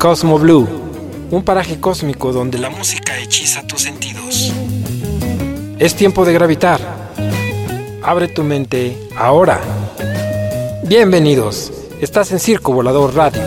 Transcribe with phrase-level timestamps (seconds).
[0.00, 0.66] Cosmo Blue,
[1.30, 4.50] un paraje cósmico donde la música hechiza tus sentidos.
[5.78, 6.80] Es tiempo de gravitar.
[8.02, 9.60] Abre tu mente ahora.
[10.84, 11.70] Bienvenidos.
[12.00, 13.42] Estás en Circo Volador Radio.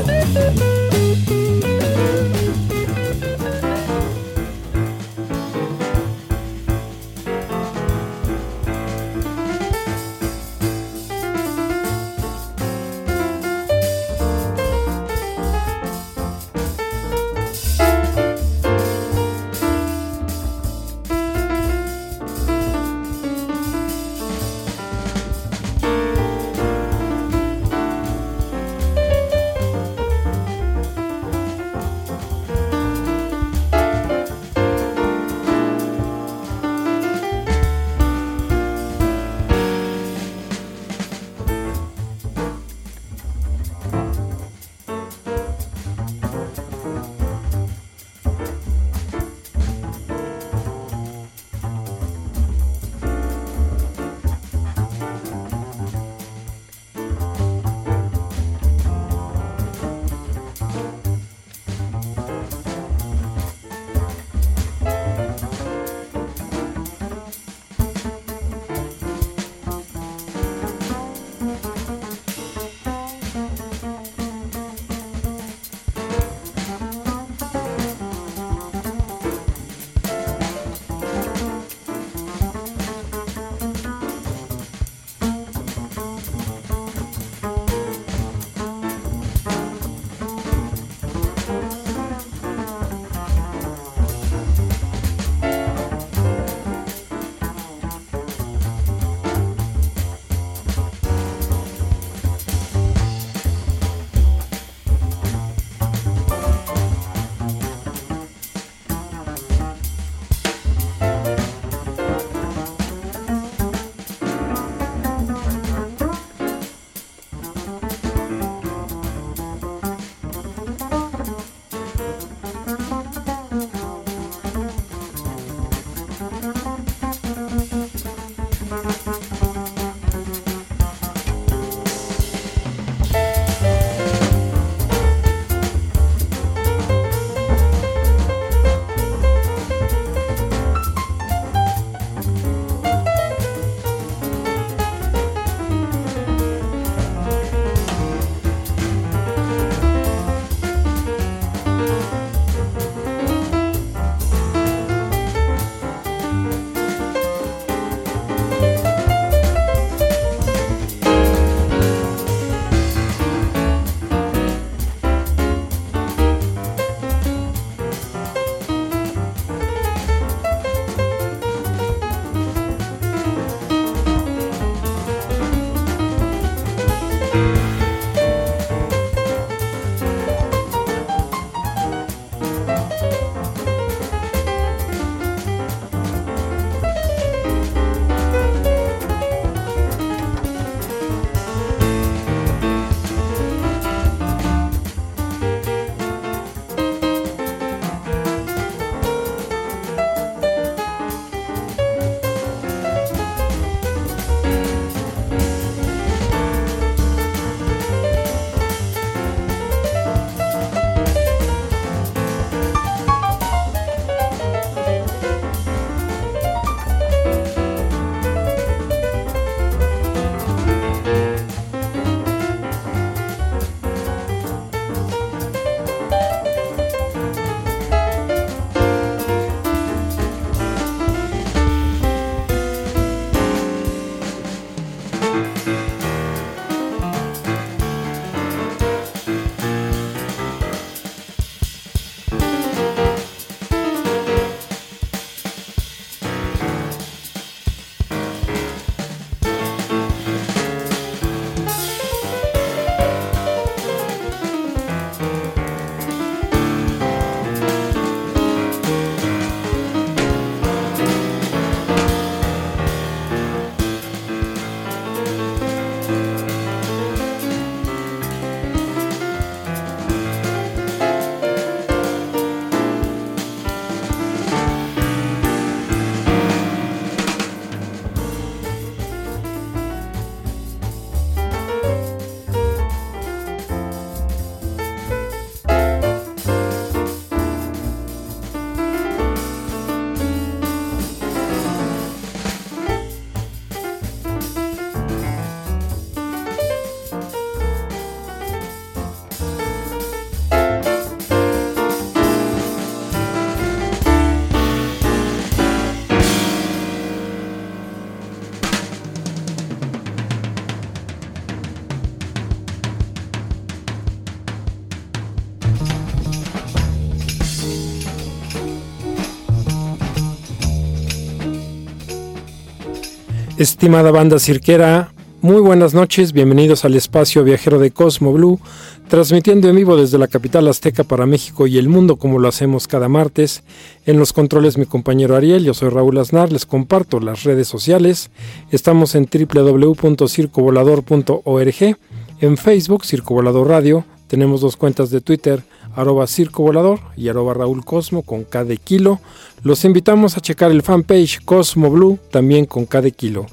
[323.63, 328.59] Estimada banda cirquera, muy buenas noches, bienvenidos al espacio viajero de Cosmo Blue,
[329.07, 332.89] transmitiendo en vivo desde la capital azteca para México y el mundo como lo hacemos
[332.89, 333.63] cada martes.
[334.05, 338.31] En los controles mi compañero Ariel, yo soy Raúl Aznar, les comparto las redes sociales.
[338.69, 341.97] Estamos en www.circovolador.org,
[342.41, 345.63] en Facebook Circo Volador Radio, tenemos dos cuentas de Twitter,
[345.95, 349.19] arroba Circo Volador y arroba Raúl Cosmo con cada kilo.
[349.63, 353.45] Los invitamos a checar el fanpage Cosmo Blue también con cada kilo.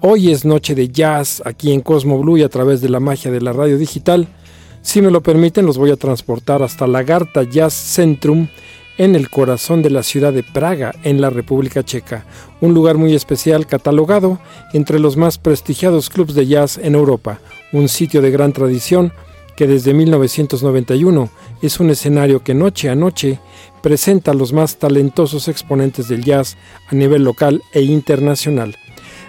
[0.00, 3.30] Hoy es noche de jazz aquí en Cosmo Blue y a través de la magia
[3.30, 4.28] de la radio digital.
[4.82, 8.48] Si me lo permiten, los voy a transportar hasta Lagarta Jazz Centrum
[8.96, 12.26] en el corazón de la ciudad de Praga, en la República Checa,
[12.60, 14.40] un lugar muy especial catalogado
[14.72, 17.38] entre los más prestigiados clubs de jazz en Europa,
[17.72, 19.12] un sitio de gran tradición
[19.58, 21.30] que desde 1991
[21.62, 23.40] es un escenario que noche a noche
[23.82, 26.56] presenta a los más talentosos exponentes del jazz
[26.86, 28.76] a nivel local e internacional.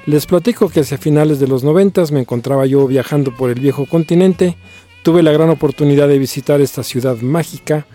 [0.05, 3.87] Les platico que hacia finales de los 90 me encontraba yo viajando por el viejo
[3.87, 4.55] continente,
[5.01, 7.87] tuve la gran oportunidad de visitar esta ciudad mágica,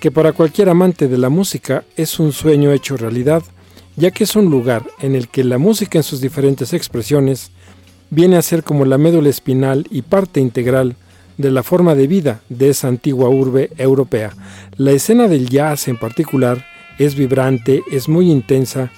[0.00, 3.42] que para cualquier amante de la música es un sueño hecho realidad,
[3.96, 7.50] ya que es un lugar en el que la música en sus diferentes expresiones
[8.08, 10.96] viene a ser como la médula espinal y parte integral
[11.36, 14.32] de la forma de vida de esa antigua urbe europea.
[14.76, 16.64] La escena del jazz en particular
[16.98, 18.90] es vibrante, es muy intensa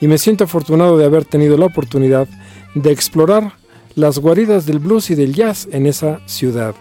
[0.00, 2.28] y me siento afortunado de haber tenido la oportunidad
[2.74, 3.52] de explorar
[3.94, 6.74] las guaridas del blues y del jazz en esa ciudad.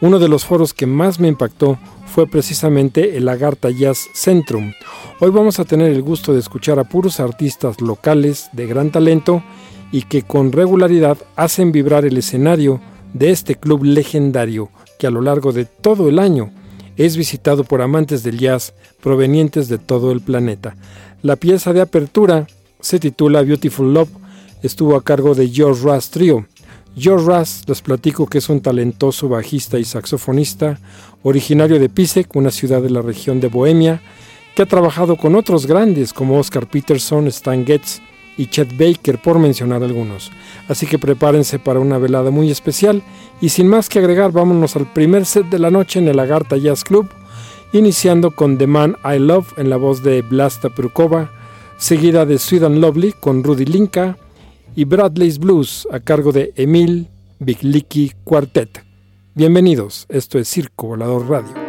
[0.00, 4.72] Uno de los foros que más me impactó fue precisamente el Agartha Jazz Centrum.
[5.20, 9.42] Hoy vamos a tener el gusto de escuchar a puros artistas locales de gran talento
[9.92, 12.80] y que con regularidad hacen vibrar el escenario
[13.18, 14.68] de este club legendario
[14.98, 16.50] que a lo largo de todo el año
[16.96, 20.76] es visitado por amantes del jazz provenientes de todo el planeta.
[21.22, 22.46] La pieza de apertura
[22.80, 24.10] se titula Beautiful Love,
[24.62, 26.46] estuvo a cargo de George Russ Trio.
[26.96, 30.78] George Russ, les platico que es un talentoso bajista y saxofonista,
[31.22, 34.00] originario de Pisek, una ciudad de la región de Bohemia,
[34.54, 38.00] que ha trabajado con otros grandes como Oscar Peterson, Stan Getz,
[38.36, 40.30] y Chet Baker, por mencionar algunos.
[40.68, 43.02] Así que prepárense para una velada muy especial
[43.40, 46.56] y sin más que agregar, vámonos al primer set de la noche en el Agartha
[46.56, 47.08] Jazz Club,
[47.72, 51.30] iniciando con The Man I Love en la voz de Blasta Prukova,
[51.78, 54.16] seguida de Sweet and Lovely con Rudy Linka
[54.74, 57.08] y Bradley's Blues a cargo de Emil
[57.38, 58.84] Biglicki Quartet.
[59.34, 61.65] Bienvenidos, esto es Circo Volador Radio.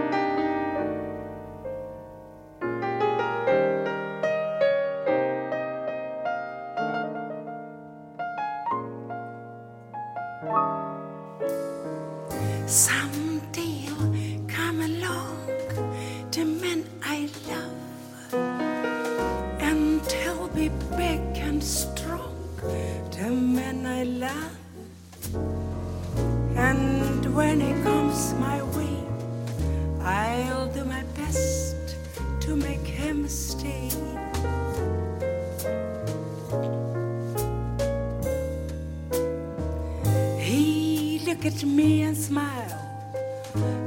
[40.39, 42.73] He looked at me and smiled.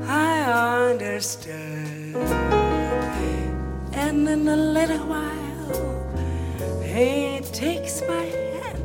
[0.07, 2.17] I understand.
[3.93, 8.85] And in a little while, he takes my hand.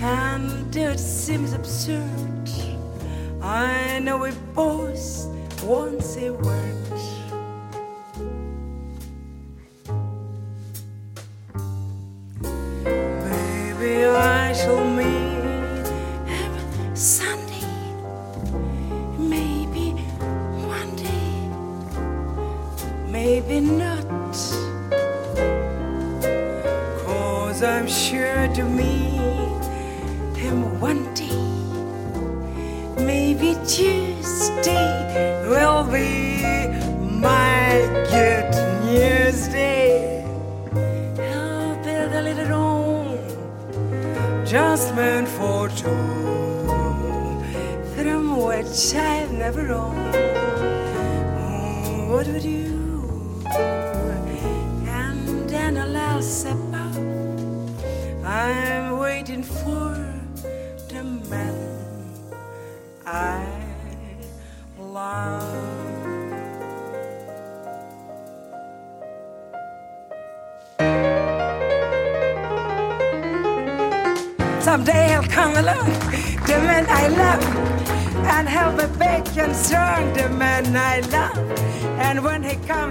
[0.00, 2.48] And it seems absurd.
[3.40, 5.26] I know we both
[5.62, 6.83] won't say words.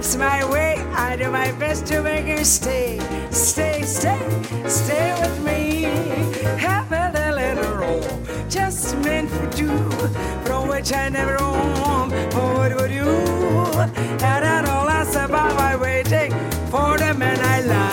[0.04, 2.98] Comes my way, I do my best to make him stay,
[3.30, 4.20] stay, stay,
[4.66, 5.82] stay with me.
[6.58, 8.02] Have a little roll,
[8.48, 9.78] just meant for two,
[10.44, 12.10] from which I never roam.
[12.10, 13.08] What would you?
[14.22, 16.32] And all that's about my waiting
[16.70, 17.83] for the man I love,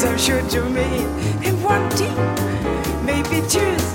[0.00, 1.04] so should you meet
[1.46, 2.14] in one day,
[3.04, 3.89] maybe two.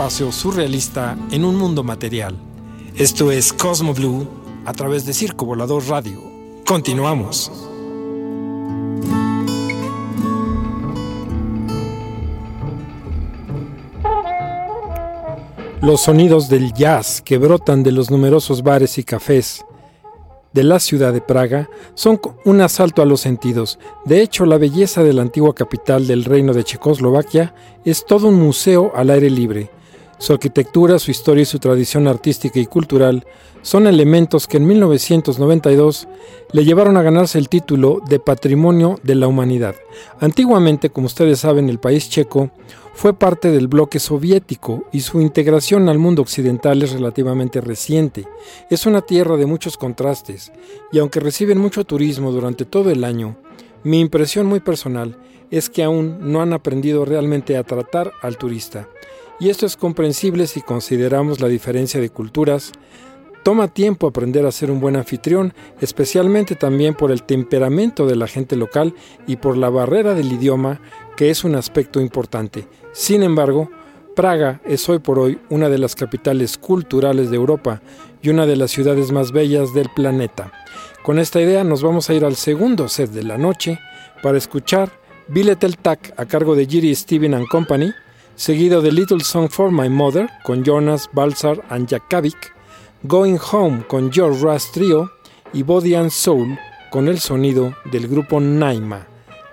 [0.00, 2.34] Espacio surrealista en un mundo material.
[2.96, 4.26] Esto es Cosmo Blue
[4.64, 6.22] a través de Circo Volador Radio.
[6.64, 7.52] Continuamos.
[15.82, 19.66] Los sonidos del jazz que brotan de los numerosos bares y cafés
[20.54, 23.78] de la ciudad de Praga son un asalto a los sentidos.
[24.06, 28.40] De hecho, la belleza de la antigua capital del reino de Checoslovaquia es todo un
[28.40, 29.70] museo al aire libre.
[30.20, 33.24] Su arquitectura, su historia y su tradición artística y cultural
[33.62, 36.06] son elementos que en 1992
[36.52, 39.76] le llevaron a ganarse el título de Patrimonio de la Humanidad.
[40.20, 42.50] Antiguamente, como ustedes saben, el país checo
[42.92, 48.26] fue parte del bloque soviético y su integración al mundo occidental es relativamente reciente.
[48.68, 50.52] Es una tierra de muchos contrastes
[50.92, 53.36] y aunque reciben mucho turismo durante todo el año,
[53.84, 55.16] mi impresión muy personal
[55.50, 58.86] es que aún no han aprendido realmente a tratar al turista.
[59.40, 62.72] Y esto es comprensible si consideramos la diferencia de culturas.
[63.42, 68.26] Toma tiempo aprender a ser un buen anfitrión, especialmente también por el temperamento de la
[68.26, 68.94] gente local
[69.26, 70.82] y por la barrera del idioma,
[71.16, 72.68] que es un aspecto importante.
[72.92, 73.70] Sin embargo,
[74.14, 77.80] Praga es hoy por hoy una de las capitales culturales de Europa
[78.20, 80.52] y una de las ciudades más bellas del planeta.
[81.02, 83.78] Con esta idea nos vamos a ir al segundo set de la noche
[84.22, 84.90] para escuchar
[85.28, 87.90] Billet el Tac a cargo de Giri Steven and Company,
[88.40, 92.54] seguido de Little Song for My Mother con Jonas Balsar and Jakavik,
[93.02, 95.12] Going Home con George Russ Trio
[95.52, 96.58] y Body and Soul
[96.90, 99.06] con el sonido del grupo Naima.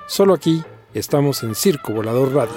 [0.08, 2.56] Solo aquí estamos en Circo Volador Radio.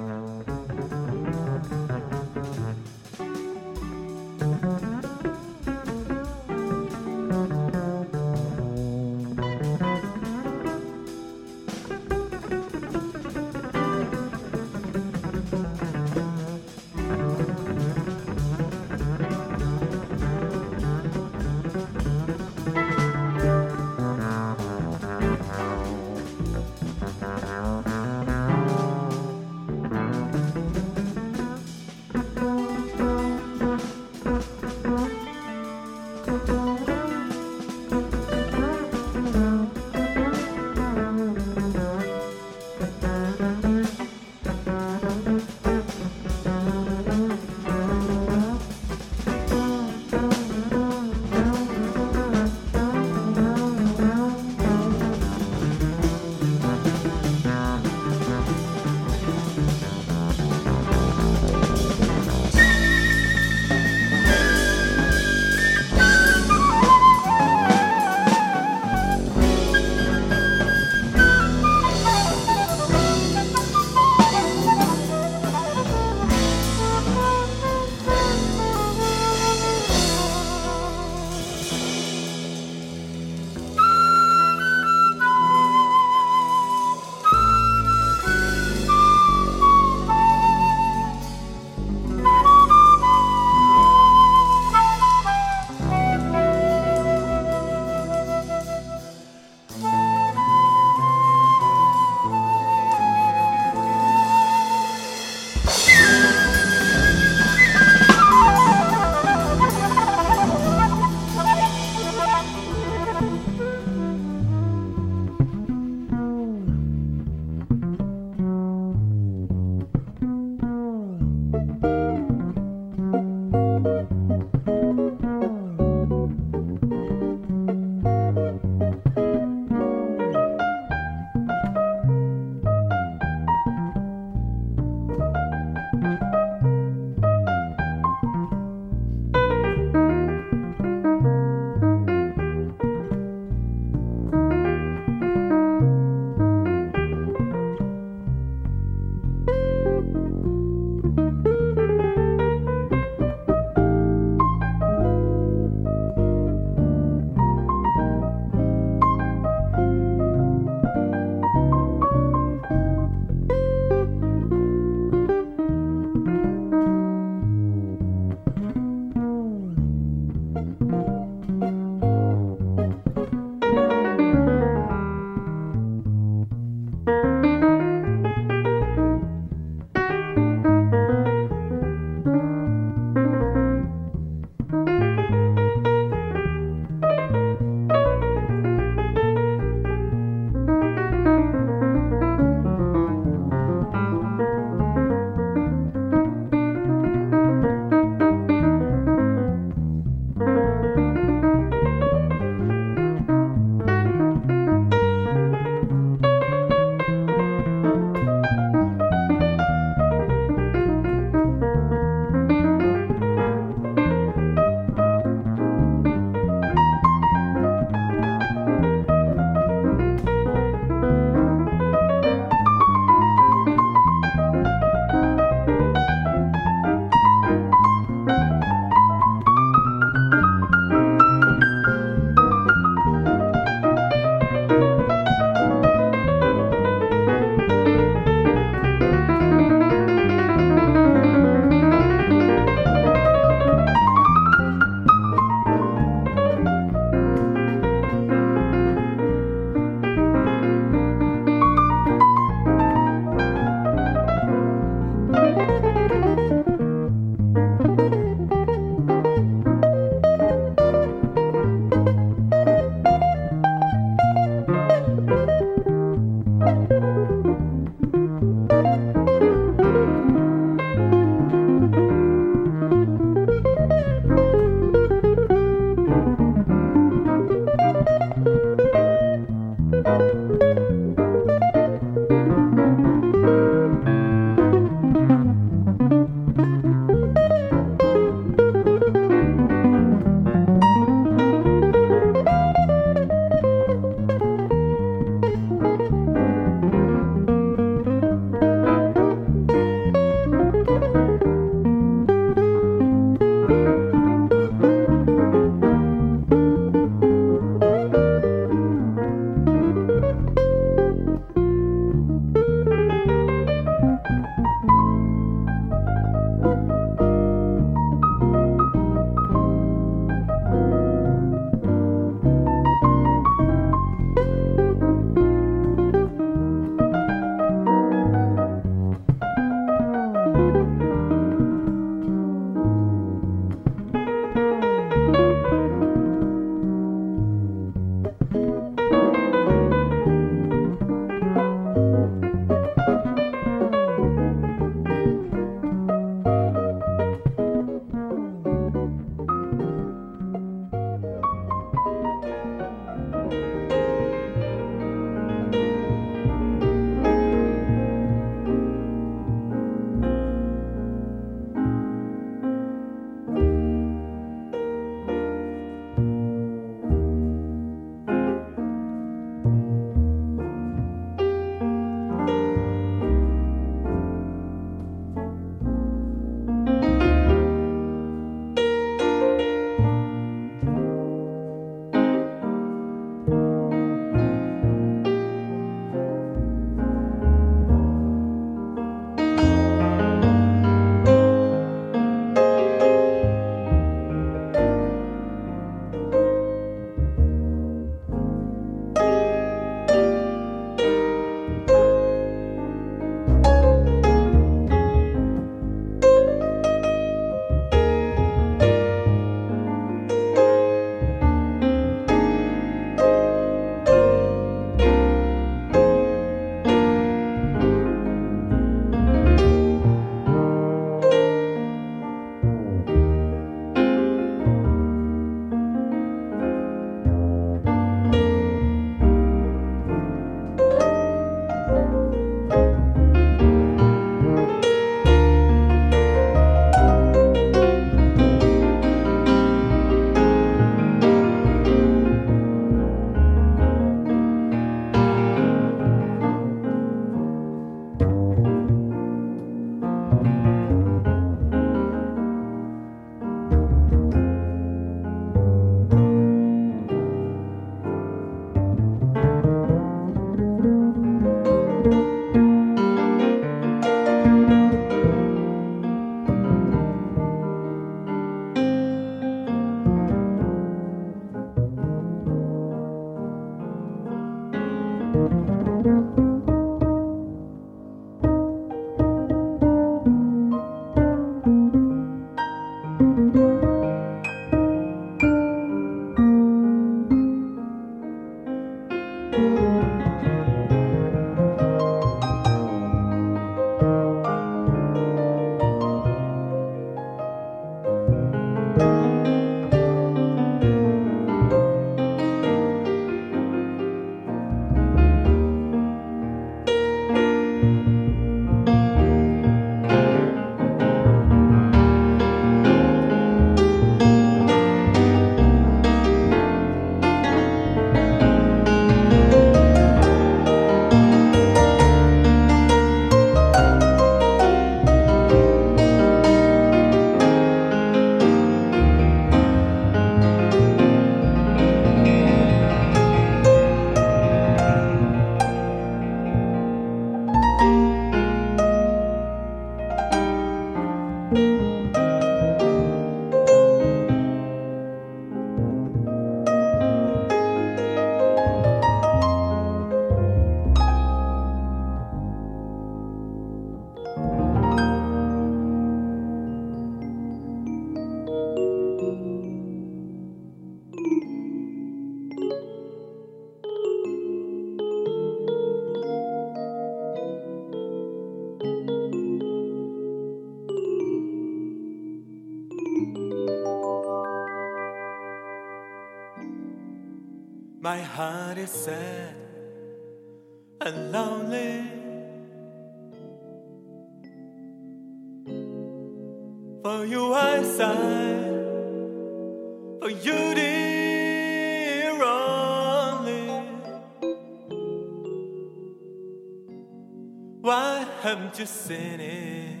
[598.74, 600.00] aren't you?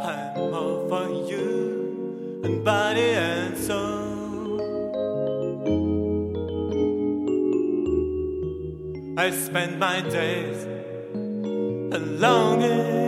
[0.00, 4.60] I'm all for you and body and soul.
[9.18, 10.66] I spend my days
[12.20, 12.99] longing.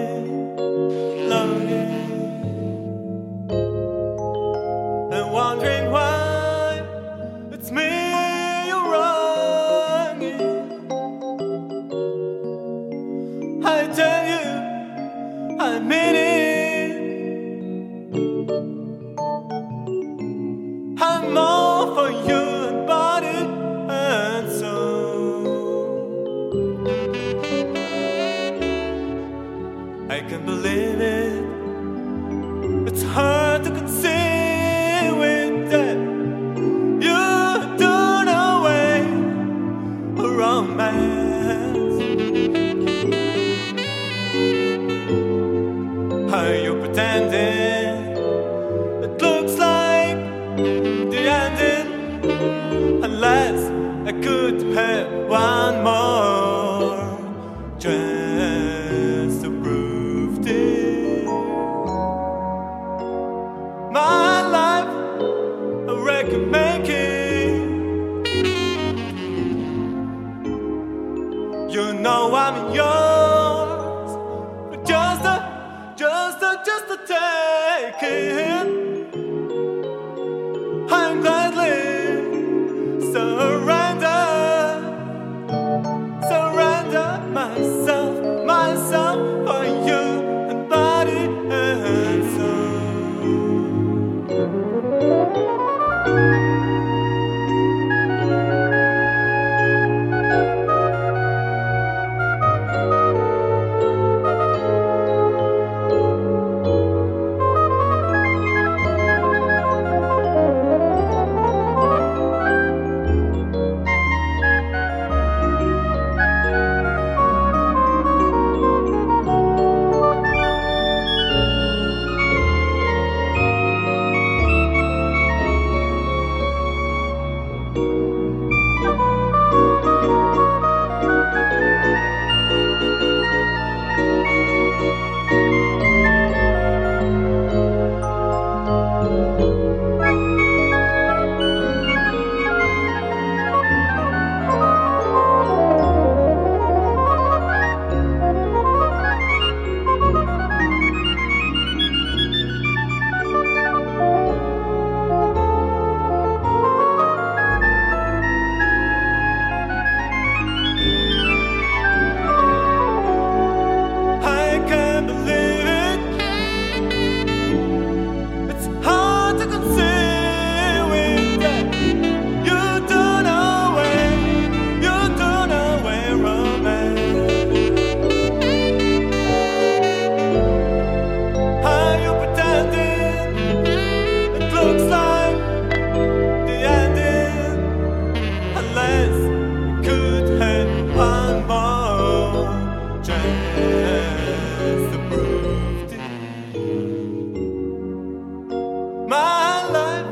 [199.12, 200.06] my life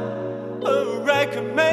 [0.66, 1.69] a recommend.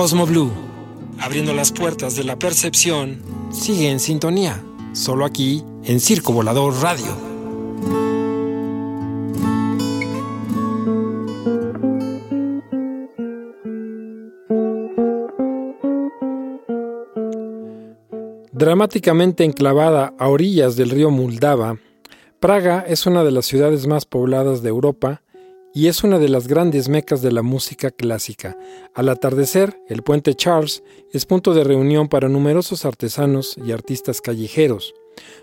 [0.00, 0.50] Cosmo Blue,
[1.18, 3.20] abriendo las puertas de la percepción,
[3.50, 7.14] sigue en sintonía, solo aquí en Circo Volador Radio.
[18.52, 21.76] Dramáticamente enclavada a orillas del río Moldava,
[22.40, 25.20] Praga es una de las ciudades más pobladas de Europa
[25.72, 28.56] y es una de las grandes mecas de la música clásica.
[28.94, 34.94] Al atardecer, el puente Charles es punto de reunión para numerosos artesanos y artistas callejeros,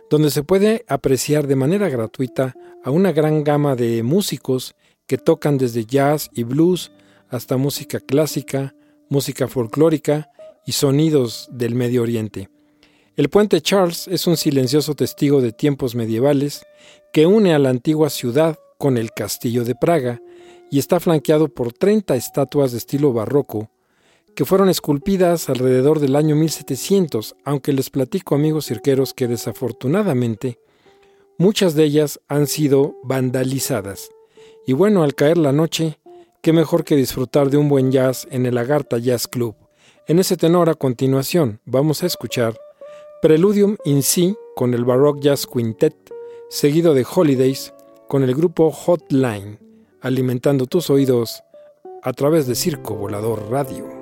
[0.10, 4.76] donde se puede apreciar de manera gratuita a una gran gama de músicos
[5.06, 6.92] que tocan desde jazz y blues
[7.30, 8.76] hasta música clásica,
[9.10, 10.30] música folclórica
[10.66, 12.50] y sonidos del Medio Oriente.
[13.16, 16.66] El puente Charles es un silencioso testigo de tiempos medievales
[17.14, 20.22] que une a la antigua ciudad con el Castillo de Praga
[20.70, 23.70] y está flanqueado por 30 estatuas de estilo barroco
[24.38, 30.60] que fueron esculpidas alrededor del año 1700, aunque les platico amigos cirqueros que desafortunadamente
[31.40, 34.10] muchas de ellas han sido vandalizadas.
[34.68, 35.98] Y bueno, al caer la noche,
[36.44, 39.56] qué mejor que disfrutar de un buen jazz en el Agartha Jazz Club.
[40.08, 42.56] En ese tenor a continuación vamos a escuchar
[43.24, 45.96] Preludium in C con el Baroque Jazz Quintet,
[46.50, 47.74] seguido de Holidays
[48.08, 49.60] con el grupo Hotline,
[50.02, 51.44] alimentando tus oídos
[52.04, 53.97] a través de Circo Volador Radio.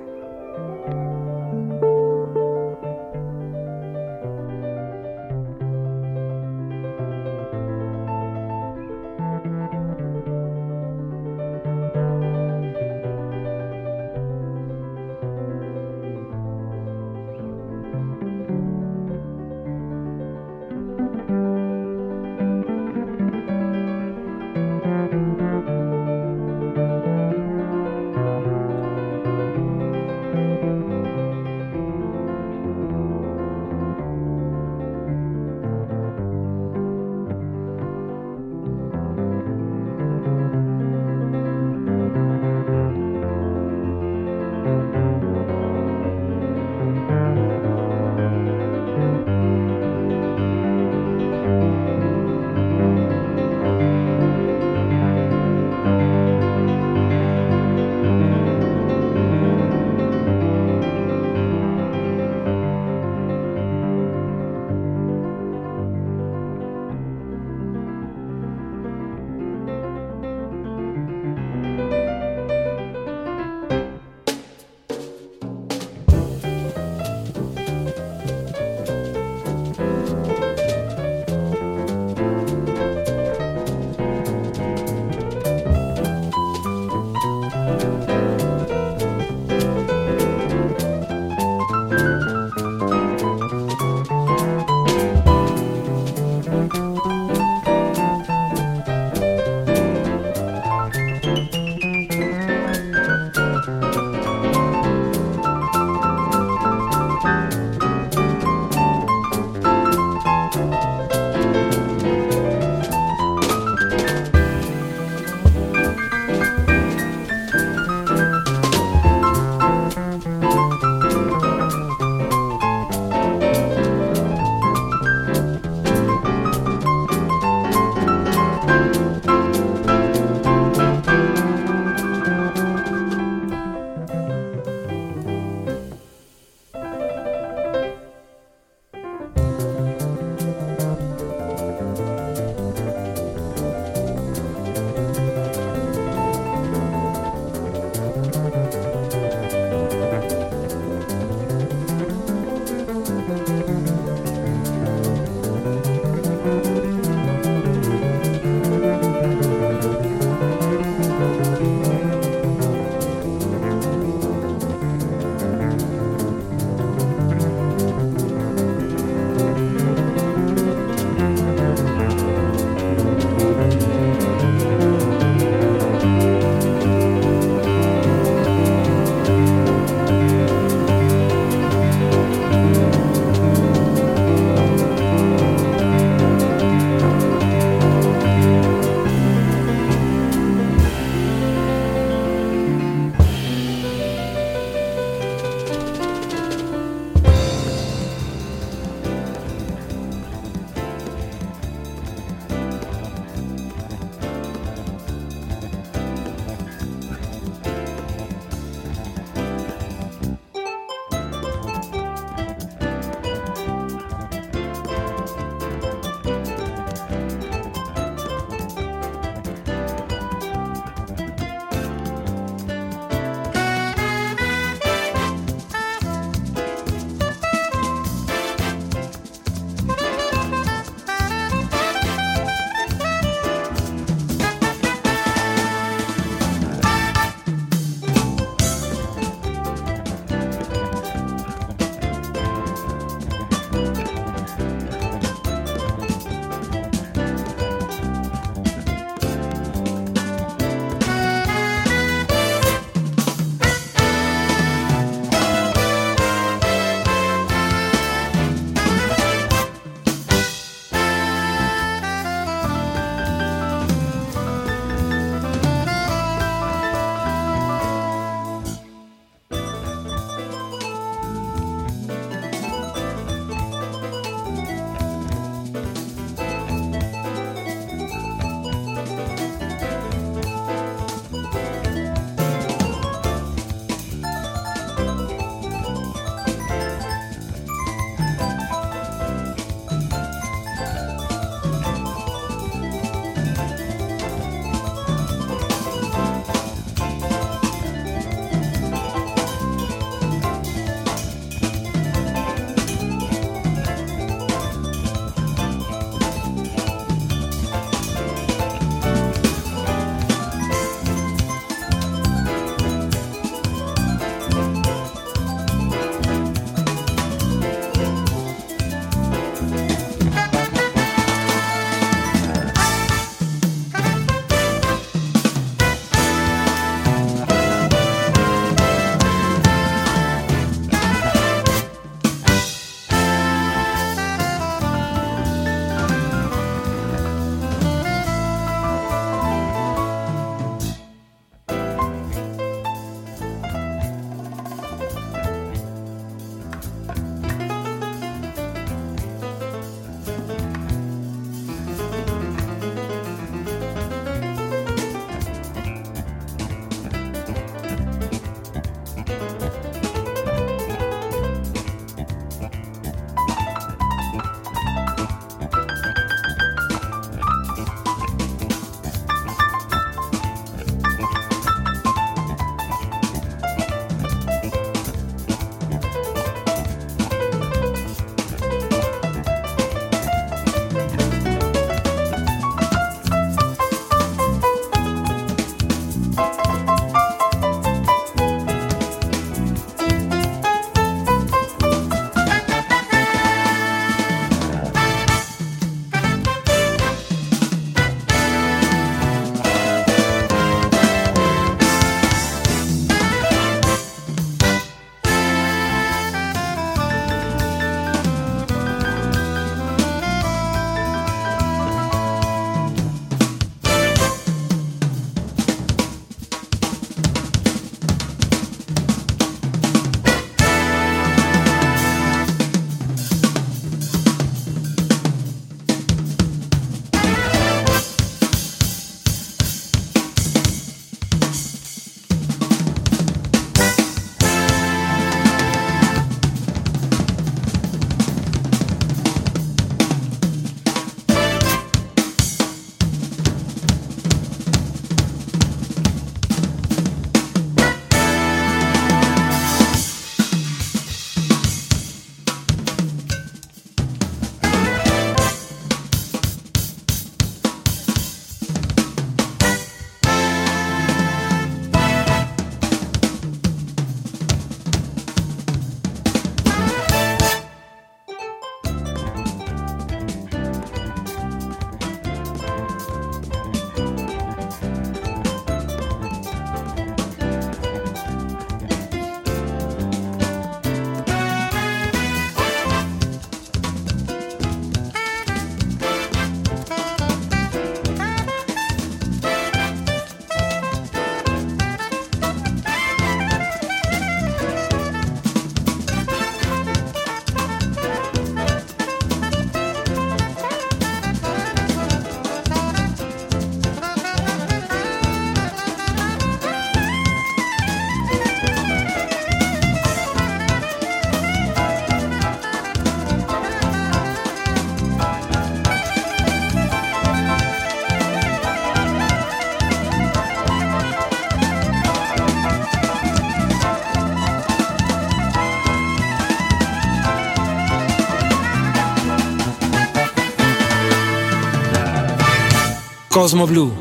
[533.36, 533.92] Cosmo Blue.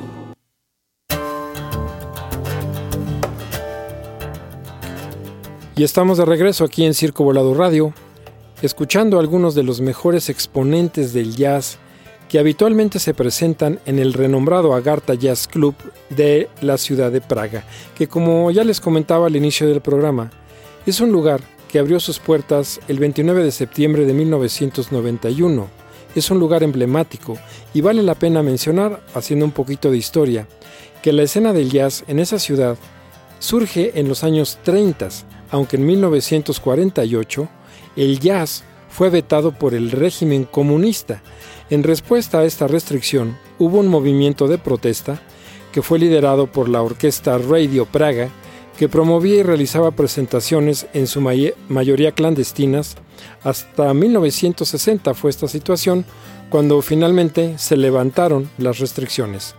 [5.76, 7.94] Y estamos de regreso aquí en Circo Volado Radio,
[8.62, 11.80] escuchando a algunos de los mejores exponentes del jazz
[12.30, 15.76] que habitualmente se presentan en el renombrado Agartha Jazz Club
[16.10, 17.66] de la ciudad de Praga,
[17.98, 20.32] que como ya les comentaba al inicio del programa,
[20.86, 25.85] es un lugar que abrió sus puertas el 29 de septiembre de 1991.
[26.16, 27.38] Es un lugar emblemático
[27.74, 30.48] y vale la pena mencionar, haciendo un poquito de historia,
[31.04, 32.78] que la escena del jazz en esa ciudad
[33.40, 35.10] surge en los años 30,
[35.52, 37.48] aunque en 1948
[37.96, 41.22] el jazz fue vetado por el régimen comunista.
[41.70, 45.20] En respuesta a esta restricción, hubo un movimiento de protesta
[45.74, 48.30] que fue liderado por la orquesta Radio Praga,
[48.78, 52.96] que promovía y realizaba presentaciones en su mayoría clandestinas.
[53.44, 56.06] Hasta 1960 fue esta situación,
[56.50, 59.56] cuando finalmente se levantaron las restricciones.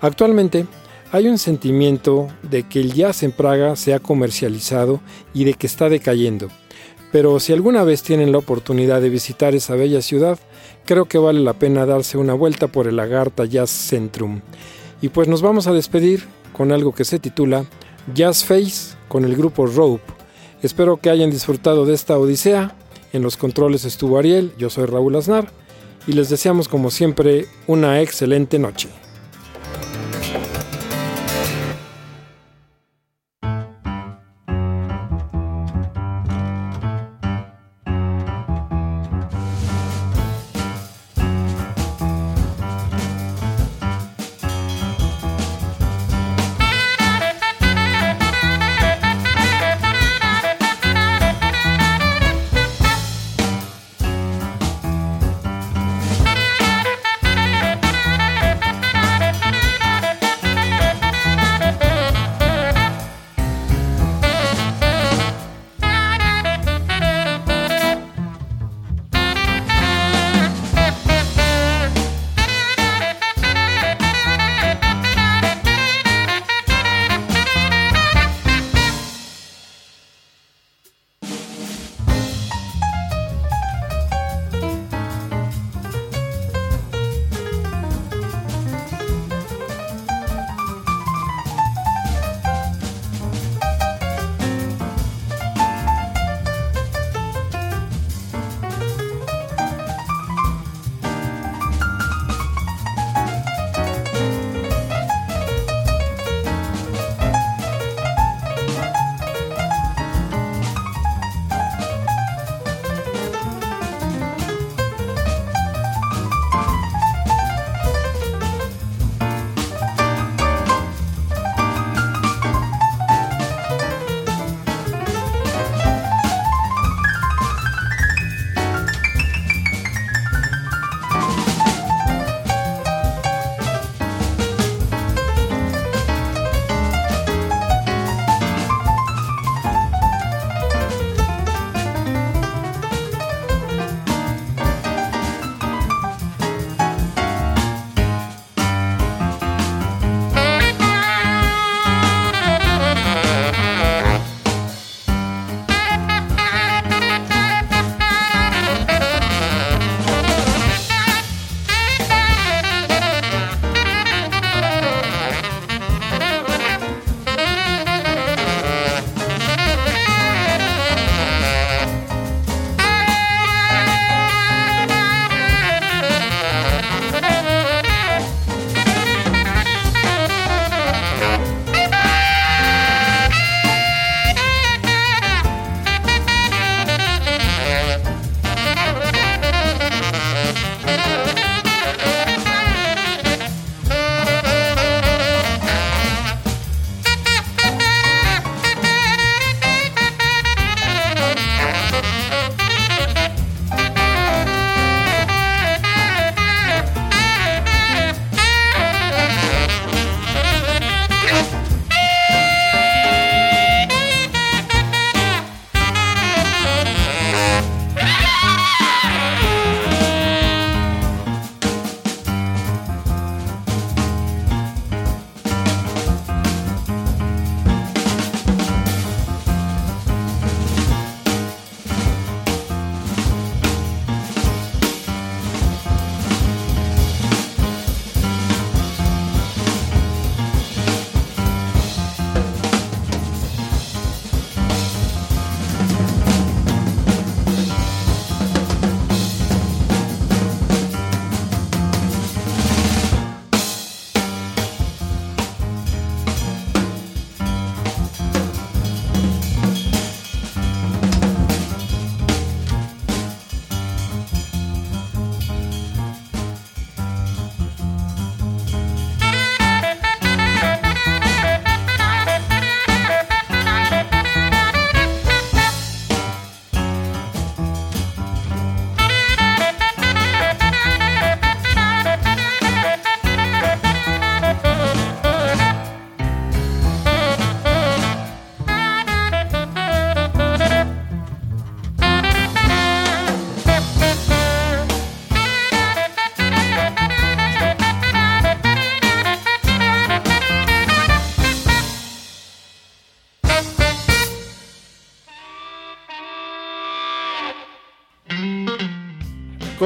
[0.00, 0.66] Actualmente,
[1.12, 5.00] hay un sentimiento de que el jazz en Praga se ha comercializado
[5.34, 6.48] y de que está decayendo.
[7.12, 10.38] Pero si alguna vez tienen la oportunidad de visitar esa bella ciudad,
[10.84, 14.40] creo que vale la pena darse una vuelta por el Agartha Jazz Centrum.
[15.02, 17.64] Y pues nos vamos a despedir con algo que se titula
[18.14, 20.12] Jazz Face con el grupo Rope.
[20.62, 22.74] Espero que hayan disfrutado de esta odisea.
[23.12, 25.50] En los controles estuvo Ariel, yo soy Raúl Aznar
[26.06, 28.88] y les deseamos como siempre una excelente noche.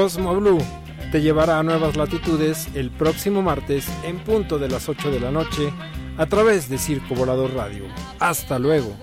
[0.04, 0.58] Cosmo Blue
[1.12, 5.30] te llevará a nuevas latitudes el próximo martes en punto de las 8 de la
[5.30, 5.72] noche
[6.18, 7.84] a través de Circo Volador Radio.
[8.20, 8.94] Hasta luego.